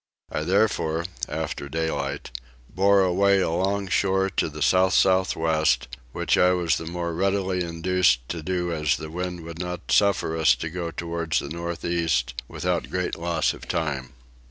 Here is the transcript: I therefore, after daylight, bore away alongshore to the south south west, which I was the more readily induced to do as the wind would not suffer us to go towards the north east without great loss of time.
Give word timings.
I 0.31 0.41
therefore, 0.41 1.05
after 1.29 1.69
daylight, 1.69 2.31
bore 2.67 3.01
away 3.03 3.39
alongshore 3.39 4.31
to 4.31 4.49
the 4.49 4.63
south 4.63 4.95
south 4.95 5.35
west, 5.35 5.87
which 6.11 6.39
I 6.39 6.53
was 6.53 6.77
the 6.77 6.87
more 6.87 7.13
readily 7.13 7.63
induced 7.63 8.27
to 8.29 8.41
do 8.41 8.73
as 8.73 8.97
the 8.97 9.11
wind 9.11 9.41
would 9.41 9.59
not 9.59 9.91
suffer 9.91 10.35
us 10.35 10.55
to 10.55 10.71
go 10.71 10.89
towards 10.89 11.37
the 11.37 11.49
north 11.49 11.85
east 11.85 12.33
without 12.47 12.89
great 12.89 13.15
loss 13.15 13.53
of 13.53 13.67
time. 13.67 14.13